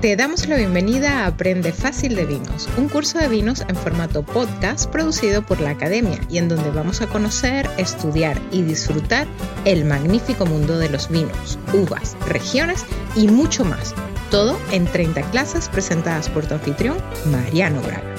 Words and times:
Te 0.00 0.14
damos 0.14 0.46
la 0.46 0.56
bienvenida 0.56 1.24
a 1.24 1.26
Aprende 1.26 1.72
Fácil 1.72 2.14
de 2.14 2.24
Vinos, 2.24 2.68
un 2.78 2.88
curso 2.88 3.18
de 3.18 3.26
vinos 3.26 3.62
en 3.62 3.74
formato 3.74 4.22
podcast 4.22 4.88
producido 4.88 5.42
por 5.42 5.60
la 5.60 5.70
Academia 5.70 6.20
y 6.30 6.38
en 6.38 6.48
donde 6.48 6.70
vamos 6.70 7.02
a 7.02 7.08
conocer, 7.08 7.68
estudiar 7.78 8.40
y 8.52 8.62
disfrutar 8.62 9.26
el 9.64 9.84
magnífico 9.84 10.46
mundo 10.46 10.78
de 10.78 10.88
los 10.88 11.10
vinos, 11.10 11.58
uvas, 11.74 12.16
regiones 12.28 12.86
y 13.16 13.26
mucho 13.26 13.64
más. 13.64 13.92
Todo 14.30 14.56
en 14.70 14.84
30 14.84 15.20
clases 15.32 15.68
presentadas 15.68 16.28
por 16.28 16.46
tu 16.46 16.54
anfitrión, 16.54 16.96
Mariano 17.32 17.82
Braga. 17.82 18.18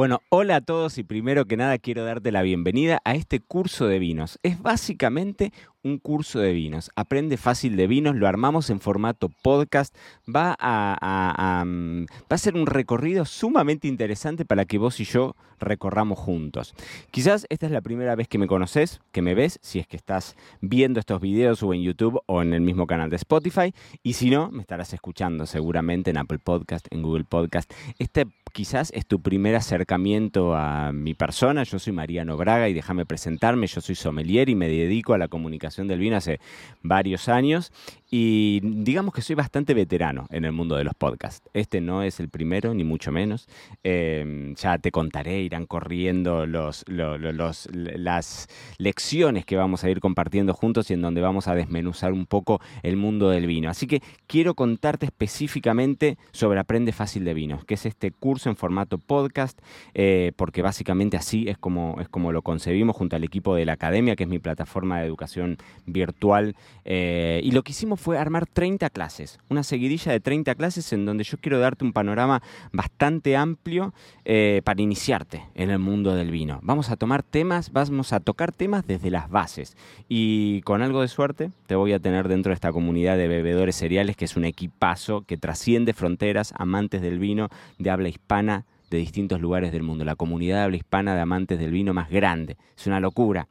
Bueno, 0.00 0.22
hola 0.30 0.56
a 0.56 0.60
todos 0.62 0.96
y 0.96 1.02
primero 1.02 1.44
que 1.44 1.58
nada 1.58 1.76
quiero 1.76 2.04
darte 2.04 2.32
la 2.32 2.40
bienvenida 2.40 3.02
a 3.04 3.16
este 3.16 3.40
curso 3.40 3.86
de 3.86 3.98
vinos. 3.98 4.38
Es 4.42 4.62
básicamente 4.62 5.52
un 5.82 5.98
curso 5.98 6.40
de 6.40 6.52
vinos. 6.52 6.90
Aprende 6.96 7.36
fácil 7.36 7.76
de 7.76 7.86
vinos, 7.86 8.16
lo 8.16 8.26
armamos 8.26 8.70
en 8.70 8.80
formato 8.80 9.30
podcast. 9.42 9.94
Va 10.28 10.56
a, 10.58 11.64
mm, 11.64 12.04
va 12.04 12.34
a 12.34 12.38
ser 12.38 12.54
un 12.54 12.66
recorrido 12.66 13.24
sumamente 13.24 13.88
interesante 13.88 14.44
para 14.44 14.64
que 14.64 14.78
vos 14.78 15.00
y 15.00 15.04
yo 15.04 15.34
recorramos 15.58 16.18
juntos. 16.18 16.74
Quizás 17.10 17.46
esta 17.50 17.66
es 17.66 17.72
la 17.72 17.82
primera 17.82 18.14
vez 18.14 18.28
que 18.28 18.38
me 18.38 18.46
conoces, 18.46 19.00
que 19.12 19.22
me 19.22 19.34
ves, 19.34 19.58
si 19.62 19.78
es 19.78 19.86
que 19.86 19.96
estás 19.96 20.36
viendo 20.60 21.00
estos 21.00 21.20
videos 21.20 21.62
o 21.62 21.74
en 21.74 21.82
YouTube 21.82 22.20
o 22.26 22.42
en 22.42 22.54
el 22.54 22.62
mismo 22.62 22.86
canal 22.86 23.10
de 23.10 23.16
Spotify. 23.16 23.74
Y 24.02 24.14
si 24.14 24.30
no, 24.30 24.50
me 24.50 24.62
estarás 24.62 24.92
escuchando 24.94 25.46
seguramente 25.46 26.10
en 26.10 26.16
Apple 26.16 26.38
Podcast, 26.38 26.86
en 26.90 27.02
Google 27.02 27.24
Podcast. 27.24 27.70
Este 27.98 28.26
quizás 28.52 28.90
es 28.94 29.06
tu 29.06 29.20
primer 29.20 29.54
acercamiento 29.54 30.54
a 30.54 30.92
mi 30.92 31.14
persona. 31.14 31.62
Yo 31.62 31.78
soy 31.78 31.92
Mariano 31.92 32.36
Braga 32.36 32.68
y 32.68 32.74
déjame 32.74 33.06
presentarme. 33.06 33.66
Yo 33.66 33.80
soy 33.80 33.94
sommelier 33.94 34.48
y 34.48 34.54
me 34.54 34.68
dedico 34.68 35.14
a 35.14 35.18
la 35.18 35.28
comunicación 35.28 35.69
del 35.76 35.98
vino 35.98 36.16
hace 36.16 36.40
varios 36.82 37.28
años 37.28 37.72
y 38.10 38.60
digamos 38.62 39.14
que 39.14 39.22
soy 39.22 39.36
bastante 39.36 39.72
veterano 39.72 40.26
en 40.30 40.44
el 40.44 40.50
mundo 40.50 40.74
de 40.74 40.82
los 40.82 40.94
podcasts. 40.94 41.48
Este 41.54 41.80
no 41.80 42.02
es 42.02 42.18
el 42.18 42.28
primero, 42.28 42.74
ni 42.74 42.82
mucho 42.82 43.12
menos. 43.12 43.48
Em, 43.84 44.54
ya 44.56 44.78
te 44.78 44.90
contaré, 44.90 45.42
irán 45.42 45.66
corriendo 45.66 46.44
los, 46.44 46.84
las 46.88 48.48
lecciones 48.78 49.46
que 49.46 49.56
vamos 49.56 49.84
a 49.84 49.90
ir 49.90 50.00
compartiendo 50.00 50.54
juntos 50.54 50.90
y 50.90 50.94
en 50.94 51.02
donde 51.02 51.20
vamos 51.20 51.46
a 51.46 51.54
desmenuzar 51.54 52.12
un 52.12 52.26
poco 52.26 52.60
el 52.82 52.96
mundo 52.96 53.30
del 53.30 53.46
vino. 53.46 53.70
Así 53.70 53.86
que 53.86 54.02
quiero 54.26 54.54
contarte 54.54 55.06
específicamente 55.06 56.18
sobre 56.32 56.58
Aprende 56.58 56.92
Fácil 56.92 57.24
de 57.24 57.34
Vinos, 57.34 57.64
que 57.64 57.74
es 57.74 57.86
este 57.86 58.10
curso 58.10 58.48
en 58.48 58.56
formato 58.56 58.98
podcast, 58.98 59.56
eh, 59.94 60.32
porque 60.34 60.62
básicamente 60.62 61.16
así 61.16 61.48
es 61.48 61.58
como, 61.58 61.98
es 62.00 62.08
como 62.08 62.32
lo 62.32 62.42
concebimos 62.42 62.96
junto 62.96 63.14
al 63.14 63.22
equipo 63.22 63.54
de 63.54 63.66
la 63.66 63.74
academia, 63.74 64.16
que 64.16 64.24
es 64.24 64.28
mi 64.28 64.40
plataforma 64.40 64.98
de 64.98 65.06
educación 65.06 65.58
virtual. 65.86 66.54
Eh, 66.84 67.40
y 67.44 67.52
lo 67.52 67.62
que 67.62 67.72
hicimos 67.72 68.00
fue 68.00 68.18
armar 68.18 68.46
30 68.46 68.90
clases, 68.90 69.38
una 69.48 69.62
seguidilla 69.62 70.12
de 70.12 70.20
30 70.20 70.54
clases 70.54 70.92
en 70.92 71.04
donde 71.04 71.24
yo 71.24 71.38
quiero 71.38 71.58
darte 71.58 71.84
un 71.84 71.92
panorama 71.92 72.42
bastante 72.72 73.36
amplio 73.36 73.92
eh, 74.24 74.62
para 74.64 74.80
iniciarte 74.80 75.44
en 75.54 75.70
el 75.70 75.78
mundo 75.78 76.14
del 76.14 76.30
vino. 76.30 76.58
Vamos 76.62 76.90
a 76.90 76.96
tomar 76.96 77.22
temas, 77.22 77.72
vamos 77.72 78.12
a 78.12 78.20
tocar 78.20 78.52
temas 78.52 78.86
desde 78.86 79.10
las 79.10 79.28
bases. 79.28 79.76
Y 80.08 80.62
con 80.62 80.82
algo 80.82 81.02
de 81.02 81.08
suerte 81.08 81.50
te 81.66 81.74
voy 81.74 81.92
a 81.92 82.00
tener 82.00 82.28
dentro 82.28 82.50
de 82.50 82.54
esta 82.54 82.72
comunidad 82.72 83.16
de 83.16 83.28
bebedores 83.28 83.76
cereales, 83.76 84.16
que 84.16 84.24
es 84.24 84.36
un 84.36 84.44
equipazo 84.44 85.22
que 85.22 85.36
trasciende 85.36 85.92
fronteras, 85.92 86.54
amantes 86.56 87.02
del 87.02 87.18
vino, 87.18 87.48
de 87.78 87.90
habla 87.90 88.08
hispana 88.08 88.64
de 88.90 88.98
distintos 88.98 89.40
lugares 89.40 89.72
del 89.72 89.82
mundo, 89.82 90.04
la 90.04 90.16
comunidad 90.16 90.64
habla 90.64 90.76
hispana 90.76 91.14
de 91.14 91.20
amantes 91.20 91.58
del 91.58 91.70
vino 91.70 91.94
más 91.94 92.10
grande. 92.10 92.56
Es 92.76 92.86
una 92.86 93.00
locura. 93.00 93.48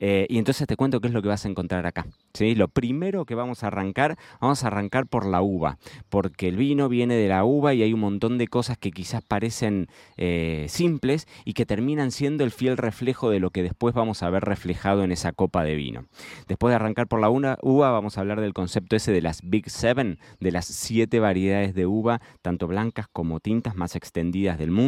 Eh, 0.00 0.26
y 0.30 0.38
entonces 0.38 0.66
te 0.66 0.76
cuento 0.76 1.00
qué 1.00 1.08
es 1.08 1.14
lo 1.14 1.20
que 1.20 1.28
vas 1.28 1.44
a 1.44 1.48
encontrar 1.48 1.86
acá. 1.86 2.06
¿sí? 2.32 2.54
Lo 2.54 2.68
primero 2.68 3.26
que 3.26 3.34
vamos 3.34 3.62
a 3.62 3.66
arrancar, 3.68 4.16
vamos 4.40 4.64
a 4.64 4.68
arrancar 4.68 5.06
por 5.06 5.26
la 5.26 5.42
uva, 5.42 5.78
porque 6.08 6.48
el 6.48 6.56
vino 6.56 6.88
viene 6.88 7.14
de 7.14 7.28
la 7.28 7.44
uva 7.44 7.74
y 7.74 7.82
hay 7.82 7.92
un 7.92 8.00
montón 8.00 8.38
de 8.38 8.48
cosas 8.48 8.78
que 8.78 8.90
quizás 8.90 9.22
parecen 9.22 9.88
eh, 10.16 10.66
simples 10.68 11.28
y 11.44 11.52
que 11.52 11.66
terminan 11.66 12.10
siendo 12.10 12.44
el 12.44 12.50
fiel 12.50 12.78
reflejo 12.78 13.30
de 13.30 13.40
lo 13.40 13.50
que 13.50 13.62
después 13.62 13.94
vamos 13.94 14.22
a 14.22 14.30
ver 14.30 14.44
reflejado 14.44 15.04
en 15.04 15.12
esa 15.12 15.32
copa 15.32 15.62
de 15.64 15.74
vino. 15.74 16.06
Después 16.48 16.72
de 16.72 16.76
arrancar 16.76 17.06
por 17.06 17.20
la 17.20 17.28
uva, 17.28 17.90
vamos 17.90 18.16
a 18.16 18.22
hablar 18.22 18.40
del 18.40 18.54
concepto 18.54 18.96
ese 18.96 19.12
de 19.12 19.20
las 19.20 19.42
Big 19.42 19.68
Seven, 19.68 20.18
de 20.40 20.50
las 20.50 20.64
siete 20.64 21.20
variedades 21.20 21.74
de 21.74 21.86
uva, 21.86 22.22
tanto 22.40 22.66
blancas 22.66 23.06
como 23.12 23.38
tintas 23.40 23.76
más 23.76 23.96
extendidas 23.96 24.58
del 24.58 24.70
mundo. 24.70 24.79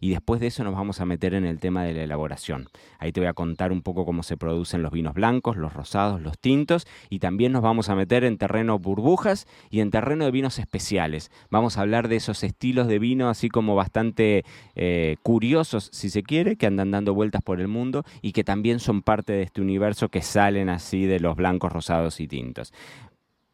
Y 0.00 0.10
después 0.10 0.40
de 0.40 0.48
eso 0.48 0.64
nos 0.64 0.74
vamos 0.74 1.00
a 1.00 1.06
meter 1.06 1.34
en 1.34 1.44
el 1.44 1.58
tema 1.58 1.84
de 1.84 1.92
la 1.92 2.02
elaboración. 2.02 2.68
Ahí 2.98 3.12
te 3.12 3.20
voy 3.20 3.28
a 3.28 3.34
contar 3.34 3.72
un 3.72 3.82
poco 3.82 4.04
cómo 4.04 4.22
se 4.22 4.36
producen 4.36 4.82
los 4.82 4.92
vinos 4.92 5.14
blancos, 5.14 5.56
los 5.56 5.72
rosados, 5.72 6.20
los 6.20 6.38
tintos 6.38 6.86
y 7.10 7.18
también 7.18 7.52
nos 7.52 7.62
vamos 7.62 7.88
a 7.88 7.94
meter 7.94 8.24
en 8.24 8.38
terreno 8.38 8.78
burbujas 8.78 9.46
y 9.70 9.80
en 9.80 9.90
terreno 9.90 10.24
de 10.24 10.30
vinos 10.30 10.58
especiales. 10.58 11.30
Vamos 11.50 11.76
a 11.76 11.82
hablar 11.82 12.08
de 12.08 12.16
esos 12.16 12.42
estilos 12.42 12.88
de 12.88 12.98
vino 12.98 13.28
así 13.28 13.48
como 13.48 13.74
bastante 13.74 14.44
eh, 14.74 15.16
curiosos, 15.22 15.90
si 15.92 16.10
se 16.10 16.22
quiere, 16.22 16.56
que 16.56 16.66
andan 16.66 16.90
dando 16.90 17.14
vueltas 17.14 17.42
por 17.42 17.60
el 17.60 17.68
mundo 17.68 18.04
y 18.22 18.32
que 18.32 18.44
también 18.44 18.78
son 18.78 19.02
parte 19.02 19.32
de 19.32 19.42
este 19.42 19.60
universo 19.60 20.08
que 20.08 20.22
salen 20.22 20.68
así 20.68 21.06
de 21.06 21.20
los 21.20 21.36
blancos, 21.36 21.72
rosados 21.72 22.20
y 22.20 22.28
tintos. 22.28 22.72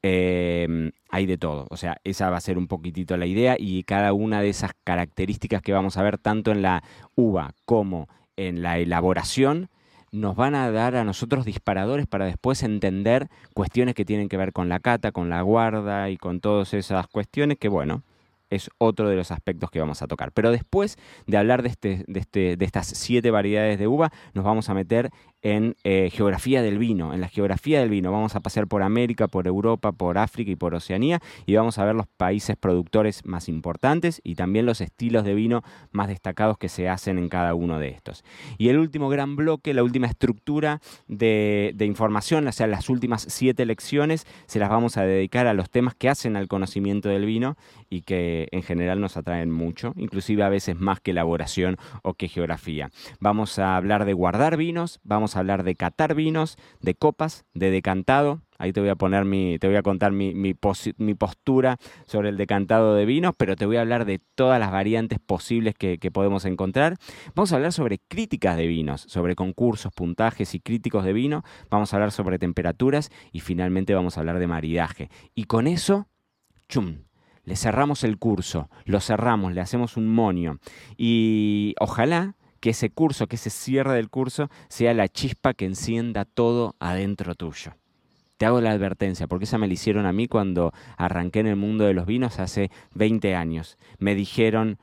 Em, 0.03 0.91
hay 1.11 1.27
de 1.27 1.39
todo. 1.39 1.67
O 1.71 1.77
sea, 1.77 1.99
esa 2.03 2.29
va 2.29 2.37
a 2.37 2.41
ser 2.41 2.59
un 2.59 2.67
poquitito 2.67 3.17
la 3.17 3.27
idea 3.27 3.57
y 3.59 3.85
cada 3.85 4.13
una 4.13 4.43
de 4.43 4.49
esas 4.49 4.73
características 4.83 5.63
que 5.63 5.73
vamos 5.73 5.97
a 5.97 6.03
ver 6.03 6.19
tanto 6.19 6.51
en 6.51 6.63
la 6.63 6.83
uva 7.15 7.55
como 7.65 8.09
en 8.37 8.63
la 8.63 8.79
elaboración 8.79 9.69
nos 10.11 10.37
van 10.37 10.55
a 10.55 10.71
dar 10.71 10.97
a 10.97 11.05
nosotros 11.05 11.47
disparadores 11.47 12.07
para 12.07 12.27
después 12.27 12.63
entender 12.63 13.29
cuestiones 13.55 13.95
que 13.95 14.05
tienen 14.05 14.29
que 14.29 14.37
ver 14.37 14.53
con 14.53 14.69
la 14.69 14.79
cata, 14.79 15.11
con 15.11 15.31
la 15.31 15.41
guarda 15.41 16.11
y 16.11 16.19
con 16.19 16.41
todas 16.41 16.75
esas 16.75 17.07
cuestiones 17.07 17.57
que, 17.59 17.69
bueno, 17.69 18.03
es 18.51 18.69
otro 18.77 19.09
de 19.09 19.17
los 19.17 19.31
aspectos 19.31 19.71
que 19.71 19.81
vamos 19.81 20.03
a 20.03 20.07
tocar. 20.07 20.31
Pero 20.33 20.51
después 20.51 20.99
de 21.27 21.39
hablar 21.39 21.63
de, 21.63 21.71
este, 21.71 22.05
de, 22.07 22.21
este, 22.21 22.57
de 22.59 22.65
estas 22.67 22.87
siete 22.87 23.31
variedades 23.31 23.79
de 23.79 23.87
uva, 23.87 24.13
nos 24.35 24.45
vamos 24.45 24.69
a 24.69 24.75
meter 24.75 25.11
en 25.43 25.77
eh, 25.85 26.11
geografía 26.13 26.63
del 26.63 26.79
vino, 26.79 27.13
en 27.13 27.21
la 27.21 27.29
geografía 27.29 27.81
del 27.81 27.91
vino. 27.91 28.13
Vamos 28.13 28.37
a 28.37 28.41
pasear 28.41 28.67
por 28.67 28.83
América, 28.83 29.29
por 29.29 29.47
Europa, 29.47 29.93
por 29.93 30.19
África 30.19 30.51
y 30.51 30.57
por 30.57 30.75
Oceanía 30.75 31.21
y 31.47 31.57
vamos 31.57 31.79
a 31.79 31.85
ver 31.85 31.95
los 31.95 32.07
países 32.07 32.57
productores 32.57 33.25
más 33.27 33.49
importantes 33.49 34.21
y 34.25 34.37
también 34.37 34.67
los 34.67 34.81
estilos 34.81 35.25
de 35.25 35.35
vino 35.35 35.63
más 35.91 36.09
destacados 36.09 36.59
que 36.59 36.69
se 36.69 36.89
hacen 36.89 37.19
en 37.19 37.29
cada 37.29 37.55
uno 37.55 37.79
de 37.79 37.89
estos. 37.89 38.25
Y 38.59 38.69
el 38.69 38.79
último 38.79 39.09
gran 39.09 39.37
bloque, 39.37 39.75
la 39.75 39.83
última 39.83 40.07
estructura 40.07 40.81
de, 41.09 41.73
de 41.75 41.87
información, 41.87 42.47
o 42.47 42.53
sea, 42.53 42.67
las 42.67 42.89
últimas 42.89 43.27
siete 43.29 43.67
lecciones, 43.67 44.27
se 44.47 44.59
las 44.59 44.69
vamos 44.71 44.97
a 44.97 45.03
dedicar 45.03 45.47
a 45.47 45.55
los 45.55 45.71
temas 45.71 45.95
que 45.95 46.09
hacen 46.09 46.37
al 46.37 46.49
conocimiento 46.49 47.09
del 47.09 47.27
vino 47.27 47.57
y 47.91 48.03
que 48.03 48.49
en 48.53 48.63
general 48.63 49.01
nos 49.01 49.17
atraen 49.17 49.51
mucho, 49.51 49.93
inclusive 49.97 50.43
a 50.45 50.49
veces 50.49 50.79
más 50.79 51.01
que 51.01 51.11
elaboración 51.11 51.77
o 52.03 52.15
que 52.15 52.29
geografía. 52.29 52.91
Vamos 53.21 53.59
a 53.59 53.77
hablar 53.77 54.05
de 54.05 54.13
guardar 54.13 54.57
vinos, 54.57 55.01
vamos 55.03 55.32
a 55.37 55.41
hablar 55.41 55.63
de 55.63 55.75
catar 55.75 56.15
vinos, 56.15 56.57
de 56.81 56.95
copas, 56.95 57.45
de 57.55 57.71
decantado. 57.71 58.43
Ahí 58.59 58.73
te 58.73 58.81
voy 58.81 58.91
a 58.91 58.95
poner 58.95 59.25
mi, 59.25 59.59
te 59.59 59.67
voy 59.67 59.77
a 59.77 59.83
contar 59.83 60.13
mi, 60.13 60.35
mi, 60.35 60.55
postura 60.55 61.79
sobre 62.07 62.29
el 62.29 62.37
decantado 62.37 62.95
de 62.95 63.05
vinos, 63.05 63.35
pero 63.37 63.57
te 63.57 63.67
voy 63.67 63.77
a 63.77 63.81
hablar 63.81 64.05
de 64.05 64.21
todas 64.35 64.61
las 64.61 64.71
variantes 64.71 65.19
posibles 65.19 65.75
que, 65.75 65.99
que, 65.99 66.11
podemos 66.11 66.45
encontrar. 66.45 66.97
Vamos 67.35 67.53
a 67.53 67.57
hablar 67.57 67.73
sobre 67.73 67.99
críticas 67.99 68.57
de 68.57 68.67
vinos, 68.67 69.05
sobre 69.09 69.35
concursos, 69.35 69.93
puntajes 69.93 70.55
y 70.55 70.61
críticos 70.61 71.05
de 71.05 71.13
vino. 71.13 71.43
Vamos 71.71 71.93
a 71.93 71.97
hablar 71.97 72.13
sobre 72.13 72.39
temperaturas 72.39 73.11
y 73.33 73.41
finalmente 73.41 73.95
vamos 73.95 74.17
a 74.17 74.21
hablar 74.21 74.39
de 74.39 74.47
maridaje. 74.47 75.11
Y 75.35 75.45
con 75.45 75.67
eso, 75.67 76.07
chum, 76.69 76.99
le 77.45 77.57
cerramos 77.57 78.05
el 78.05 78.19
curso, 78.19 78.71
lo 78.85 79.01
cerramos, 79.01 79.53
le 79.53 79.61
hacemos 79.61 79.97
un 79.97 80.09
monio. 80.09 80.59
Y 80.97 81.75
ojalá 81.81 82.37
que 82.63 82.71
ese 82.71 82.91
curso, 82.91 83.27
que 83.27 83.35
ese 83.35 83.51
cierre 83.51 83.95
del 83.95 84.09
curso 84.09 84.49
sea 84.69 84.95
la 84.95 85.09
chispa 85.09 85.53
que 85.53 85.65
encienda 85.65 86.25
todo 86.25 86.77
adentro 86.79 87.35
tuyo. 87.35 87.73
Te 88.37 88.47
hago 88.47 88.61
la 88.61 88.71
advertencia, 88.71 89.27
porque 89.27 89.47
esa 89.47 89.59
me 89.59 89.67
la 89.67 89.75
hicieron 89.75 90.07
a 90.07 90.13
mí 90.13 90.29
cuando 90.29 90.73
arranqué 90.97 91.41
en 91.41 91.49
el 91.49 91.57
mundo 91.57 91.85
de 91.85 91.93
los 91.93 92.07
vinos 92.07 92.39
hace 92.39 92.71
20 92.95 93.35
años. 93.35 93.79
Me 93.99 94.15
dijeron, 94.15 94.79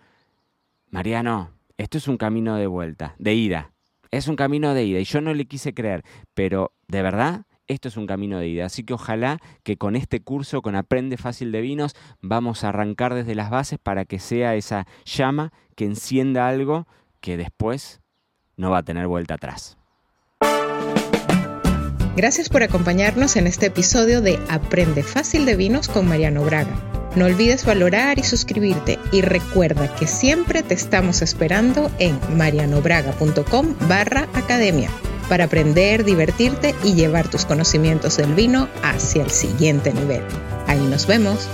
Mariano, 0.89 1.51
esto 1.77 1.98
es 1.98 2.09
un 2.09 2.18
camino 2.18 2.57
de 2.57 2.68
vuelta, 2.68 3.15
de 3.18 3.33
ida. 3.33 3.71
Es 4.12 4.27
un 4.27 4.36
camino 4.36 4.74
de 4.74 4.83
ida 4.83 5.00
y 5.00 5.06
yo 5.06 5.21
no 5.21 5.33
le 5.33 5.45
quise 5.45 5.74
creer, 5.74 6.03
pero 6.33 6.74
de 6.89 7.01
verdad 7.01 7.45
esto 7.68 7.88
es 7.88 7.95
un 7.95 8.07
camino 8.07 8.39
de 8.39 8.50
ida. 8.50 8.65
Así 8.65 8.83
que 8.83 8.94
ojalá 8.94 9.39
que 9.63 9.77
con 9.77 9.95
este 9.95 10.19
curso, 10.19 10.62
con 10.62 10.75
Aprende 10.75 11.15
Fácil 11.15 11.53
de 11.53 11.62
Vinos, 11.62 11.95
vamos 12.19 12.65
a 12.65 12.69
arrancar 12.69 13.13
desde 13.13 13.36
las 13.36 13.50
bases 13.50 13.80
para 13.80 14.03
que 14.03 14.19
sea 14.19 14.56
esa 14.56 14.86
llama 15.06 15.53
que 15.75 15.86
encienda 15.86 16.50
algo 16.50 16.86
que 17.29 17.37
después 17.37 18.01
no 18.57 18.71
va 18.71 18.79
a 18.79 18.83
tener 18.83 19.05
vuelta 19.05 19.35
atrás. 19.35 19.77
Gracias 22.15 22.49
por 22.49 22.63
acompañarnos 22.63 23.35
en 23.35 23.45
este 23.45 23.67
episodio 23.67 24.19
de 24.21 24.39
Aprende 24.49 25.03
Fácil 25.03 25.45
de 25.45 25.55
Vinos 25.55 25.89
con 25.89 26.07
Mariano 26.07 26.43
Braga. 26.43 26.75
No 27.15 27.25
olvides 27.25 27.65
valorar 27.65 28.17
y 28.17 28.23
suscribirte 28.23 28.97
y 29.11 29.21
recuerda 29.21 29.93
que 29.95 30.07
siempre 30.07 30.63
te 30.63 30.73
estamos 30.73 31.21
esperando 31.21 31.91
en 31.99 32.19
marianobraga.com 32.35 33.75
barra 33.87 34.27
academia. 34.33 34.89
para 35.29 35.43
aprender, 35.43 36.03
divertirte 36.03 36.73
y 36.83 36.95
llevar 36.95 37.29
tus 37.29 37.45
conocimientos 37.45 38.17
del 38.17 38.33
vino 38.33 38.67
hacia 38.81 39.21
el 39.21 39.29
siguiente 39.29 39.93
nivel. 39.93 40.23
Ahí 40.65 40.79
nos 40.79 41.05
vemos. 41.05 41.47